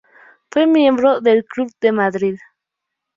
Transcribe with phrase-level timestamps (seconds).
[0.49, 2.39] Fue miembro del Club de Madrid.